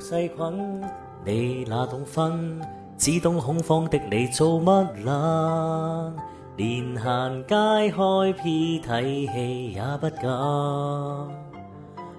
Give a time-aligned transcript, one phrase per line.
[0.00, 0.82] 细菌，
[1.24, 2.60] 你哪懂分？
[2.96, 6.12] 只懂恐慌的你做乜啦？
[6.56, 7.54] 连行街
[7.90, 10.24] 开 P 睇戏也不敢。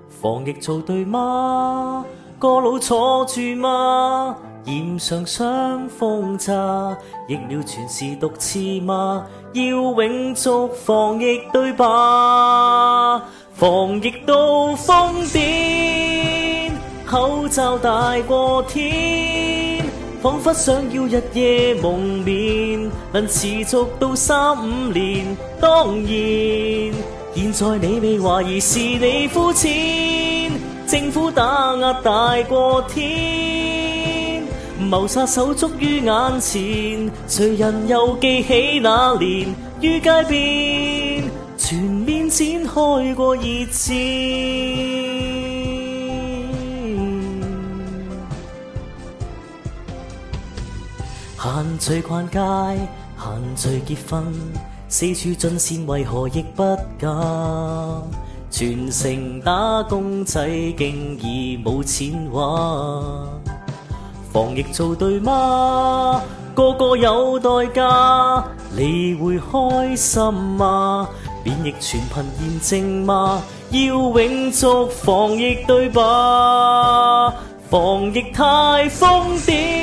[0.09, 2.05] 防疫做对吗？
[2.40, 4.35] 个脑坐住吗？
[4.66, 6.98] 染上伤风咋？
[7.27, 9.26] 疫苗全是毒刺吗？
[9.54, 10.49] 要永续
[10.84, 13.20] 防疫对吧？
[13.54, 15.65] 防疫到疯癫。
[17.16, 19.82] 口罩大过天，
[20.22, 25.26] 仿佛想要日夜蒙面，能持续到三五年。
[25.62, 29.72] 当然，现在你未怀疑是你肤浅，
[30.86, 34.44] 政府打压大过天，
[34.77, 41.24] 谋杀手足于眼前，谁人又记起那年于街边
[41.57, 43.41] 全面展开过热
[43.72, 45.35] 战？
[51.46, 52.40] 限聚逛街，
[53.20, 54.34] 限聚結婚，
[54.88, 58.01] 四處進線為何亦不敢？
[58.49, 63.26] 全城打工仔竟已冇錢揾，
[64.34, 66.22] 防疫做對嗎？
[66.56, 67.50] 個個有代
[67.81, 68.44] 價，
[68.75, 71.09] 你會開心嗎？
[71.44, 73.41] 免疫全凭驗證嗎？
[73.72, 77.29] 要永續防疫對吧？
[77.69, 78.44] 防疫太
[78.90, 79.75] 瘋癲！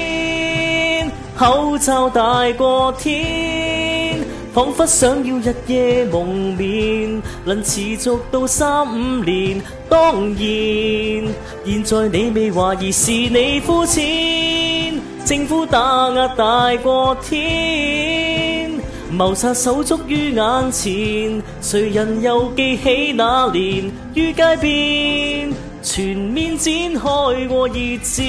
[1.45, 4.21] 口罩大过天，
[4.55, 9.61] 仿佛想要日夜蒙面，能持续到三五年。
[9.89, 18.71] 当然，现在你未怀疑是你肤浅，政府打压大过天，
[19.11, 25.53] 谋杀手足于眼前，谁人又记起那年于街边？
[25.83, 26.22] 全。
[26.57, 28.25] 展开过热战，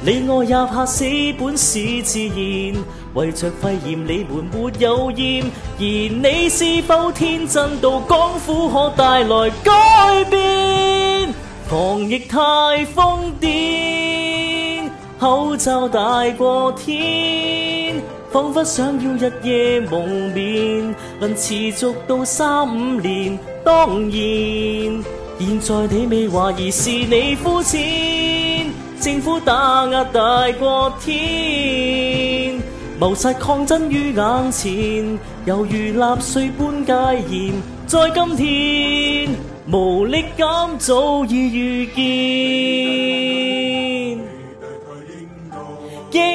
[0.00, 1.04] 你我也怕死，
[1.38, 2.84] 本是自然。
[3.14, 5.44] 为着肺炎，你们没有厌。
[5.78, 11.32] 而你是否天真到讲苦可带来改变？
[11.68, 12.38] 防疫太
[12.94, 14.88] 疯癫，
[15.20, 25.21] 口罩大过天，仿佛想要日夜蒙面，能持续到三五年，当然。
[25.38, 27.80] 现在你未怀疑是你肤浅，
[29.00, 32.60] 政府打压大过天，
[33.00, 36.92] 谋杀抗争于眼前，犹如纳税般戒
[37.34, 37.54] 严，
[37.86, 39.30] 在今天
[39.68, 41.96] 无力感早已预见，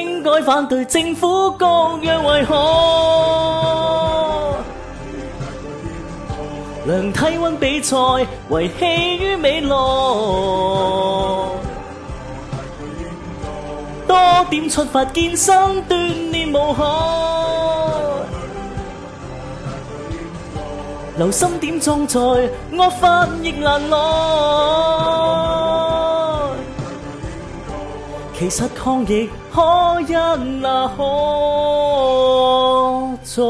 [0.04, 1.64] 应该反对政府各
[2.02, 3.67] 样为何？
[6.88, 7.94] 量体温比赛，
[8.48, 8.86] 遗弃
[9.20, 11.50] 于尾落。
[14.06, 14.16] 多
[14.48, 15.54] 点出发健身
[15.86, 16.84] 锻炼无害。
[21.18, 23.96] 留心点装菜，恶化亦难耐。
[28.38, 30.12] 其实抗疫可一
[30.62, 31.02] 那可
[33.24, 33.42] 再。